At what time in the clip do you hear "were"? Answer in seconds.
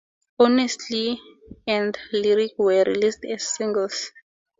2.57-2.83